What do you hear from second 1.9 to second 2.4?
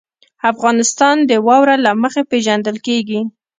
مخې